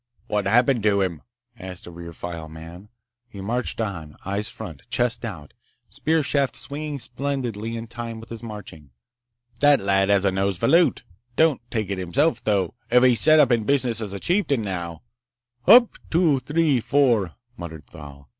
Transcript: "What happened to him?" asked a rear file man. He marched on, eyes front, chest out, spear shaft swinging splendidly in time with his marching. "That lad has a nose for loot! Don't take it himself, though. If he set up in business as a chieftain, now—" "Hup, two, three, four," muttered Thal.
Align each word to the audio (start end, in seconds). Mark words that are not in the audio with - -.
"What 0.29 0.47
happened 0.47 0.81
to 0.81 1.01
him?" 1.01 1.21
asked 1.59 1.85
a 1.85 1.91
rear 1.91 2.11
file 2.11 2.49
man. 2.49 2.89
He 3.29 3.39
marched 3.39 3.79
on, 3.79 4.17
eyes 4.25 4.49
front, 4.49 4.81
chest 4.89 5.23
out, 5.23 5.53
spear 5.89 6.23
shaft 6.23 6.55
swinging 6.55 6.97
splendidly 6.97 7.77
in 7.77 7.85
time 7.85 8.19
with 8.19 8.29
his 8.29 8.41
marching. 8.41 8.89
"That 9.59 9.79
lad 9.79 10.09
has 10.09 10.25
a 10.25 10.31
nose 10.31 10.57
for 10.57 10.67
loot! 10.67 11.03
Don't 11.35 11.61
take 11.69 11.91
it 11.91 11.99
himself, 11.99 12.43
though. 12.43 12.73
If 12.89 13.03
he 13.03 13.13
set 13.13 13.39
up 13.39 13.51
in 13.51 13.63
business 13.63 14.01
as 14.01 14.11
a 14.11 14.19
chieftain, 14.19 14.63
now—" 14.63 15.03
"Hup, 15.67 15.91
two, 16.09 16.39
three, 16.39 16.79
four," 16.79 17.35
muttered 17.55 17.85
Thal. 17.85 18.27